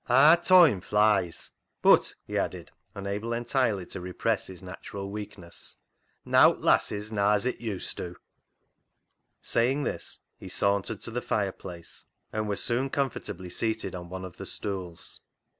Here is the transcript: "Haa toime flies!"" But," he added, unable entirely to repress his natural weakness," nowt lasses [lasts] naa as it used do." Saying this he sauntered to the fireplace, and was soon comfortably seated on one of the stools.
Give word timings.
"Haa 0.07 0.35
toime 0.37 0.81
flies!"" 0.81 1.51
But," 1.83 2.15
he 2.25 2.35
added, 2.35 2.71
unable 2.95 3.33
entirely 3.33 3.85
to 3.85 4.01
repress 4.01 4.47
his 4.47 4.63
natural 4.63 5.11
weakness," 5.11 5.75
nowt 6.25 6.59
lasses 6.61 7.09
[lasts] 7.11 7.11
naa 7.11 7.33
as 7.35 7.45
it 7.45 7.61
used 7.61 7.97
do." 7.97 8.15
Saying 9.43 9.83
this 9.83 10.17
he 10.39 10.47
sauntered 10.49 11.01
to 11.01 11.11
the 11.11 11.21
fireplace, 11.21 12.05
and 12.33 12.49
was 12.49 12.63
soon 12.63 12.89
comfortably 12.89 13.51
seated 13.51 13.93
on 13.93 14.09
one 14.09 14.25
of 14.25 14.37
the 14.37 14.45
stools. 14.47 15.21